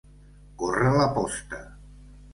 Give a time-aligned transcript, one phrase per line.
[0.61, 1.63] Córrer la posta.